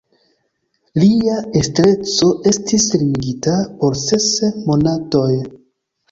[1.01, 3.53] Lia estreco estis limigita
[3.83, 4.25] por ses
[4.71, 5.29] monatoj.